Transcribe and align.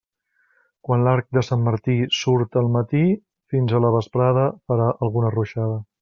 Quan 0.87 1.03
l'arc 1.07 1.27
de 1.37 1.41
Sant 1.49 1.65
Martí 1.67 1.97
surt 2.21 2.57
al 2.63 2.69
matí, 2.79 3.01
fins 3.55 3.75
a 3.77 3.83
la 3.87 3.91
vesprada 3.99 4.47
farà 4.71 4.89
alguna 5.09 5.35
ruixada. 5.41 5.77